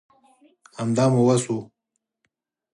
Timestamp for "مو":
1.11-1.21